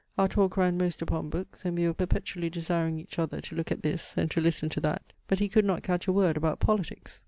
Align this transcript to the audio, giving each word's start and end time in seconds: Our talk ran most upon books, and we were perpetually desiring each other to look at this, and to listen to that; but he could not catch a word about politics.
Our 0.17 0.27
talk 0.27 0.57
ran 0.57 0.79
most 0.79 1.03
upon 1.03 1.29
books, 1.29 1.63
and 1.63 1.77
we 1.77 1.85
were 1.85 1.93
perpetually 1.93 2.49
desiring 2.49 2.97
each 2.97 3.19
other 3.19 3.39
to 3.41 3.53
look 3.55 3.71
at 3.71 3.83
this, 3.83 4.15
and 4.17 4.31
to 4.31 4.41
listen 4.41 4.67
to 4.69 4.79
that; 4.81 5.13
but 5.27 5.37
he 5.37 5.47
could 5.47 5.63
not 5.63 5.83
catch 5.83 6.07
a 6.07 6.11
word 6.11 6.35
about 6.37 6.59
politics. 6.59 7.19